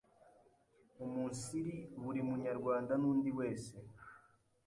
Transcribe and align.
umunsiri 1.03 1.75
buri 2.03 2.21
munyarwanda 2.27 2.93
n’undi 3.01 3.29
wese 3.39 3.73